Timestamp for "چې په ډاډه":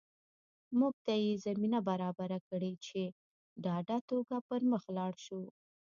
2.85-3.97